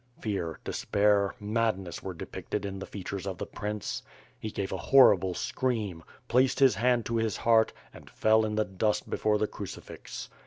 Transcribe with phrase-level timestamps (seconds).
[0.19, 4.01] Fear, despair, madness were depicted in the features of the prince....
[4.39, 8.65] He gave a horrible scream, placed his hand to his heart and fell in the
[8.65, 10.27] dust before the crucifix.